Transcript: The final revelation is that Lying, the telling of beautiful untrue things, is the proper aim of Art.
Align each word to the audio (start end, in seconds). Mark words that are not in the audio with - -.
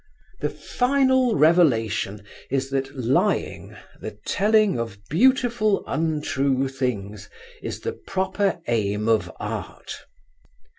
The 0.39 0.49
final 0.49 1.35
revelation 1.35 2.23
is 2.49 2.71
that 2.71 2.97
Lying, 2.97 3.77
the 3.99 4.17
telling 4.25 4.79
of 4.79 4.97
beautiful 5.11 5.83
untrue 5.85 6.67
things, 6.69 7.29
is 7.61 7.81
the 7.81 7.93
proper 7.93 8.61
aim 8.67 9.07
of 9.07 9.31
Art. 9.39 9.93